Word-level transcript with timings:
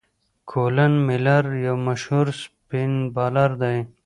کولن 0.49 0.93
میلیر 1.05 1.45
یو 1.65 1.75
مشهور 1.87 2.27
سپېن 2.41 2.91
بالر 3.15 3.51
دئ. 3.61 3.79